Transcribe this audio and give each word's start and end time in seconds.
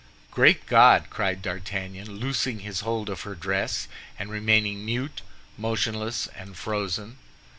"Great 0.31 0.65
God!" 0.65 1.11
cried 1.11 1.43
D'Artagnan, 1.43 2.09
loosing 2.15 2.61
his 2.61 2.79
hold 2.79 3.07
of 3.07 3.21
her 3.21 3.35
dress, 3.35 3.87
and 4.17 4.31
remaining 4.31 4.83
mute, 4.83 5.21
motionless, 5.59 6.25
and 6.35 6.57
frozen. 6.57 7.17